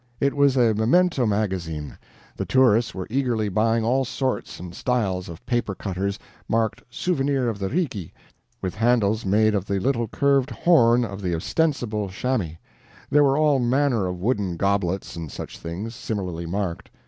It 0.19 0.33
was 0.33 0.57
a 0.57 0.73
memento 0.73 1.27
magazine. 1.27 1.95
The 2.35 2.47
tourists 2.47 2.95
were 2.95 3.05
eagerly 3.11 3.49
buying 3.49 3.83
all 3.85 4.03
sorts 4.03 4.59
and 4.59 4.73
styles 4.73 5.29
of 5.29 5.45
paper 5.45 5.75
cutters, 5.75 6.17
marked 6.49 6.81
"Souvenir 6.89 7.47
of 7.47 7.59
the 7.59 7.69
Rigi," 7.69 8.11
with 8.63 8.73
handles 8.73 9.27
made 9.27 9.53
of 9.53 9.65
the 9.67 9.77
little 9.77 10.07
curved 10.07 10.49
horn 10.49 11.05
of 11.05 11.21
the 11.21 11.35
ostensible 11.35 12.09
chamois; 12.09 12.57
there 13.11 13.23
were 13.23 13.37
all 13.37 13.59
manner 13.59 14.07
of 14.07 14.19
wooden 14.19 14.57
goblets 14.57 15.15
and 15.15 15.31
such 15.31 15.59
things, 15.59 15.93
similarly 15.93 16.47
marked. 16.47 16.89